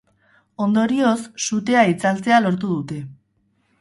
[0.65, 2.99] Ondorioz, sutea itzaltzea lortu dute.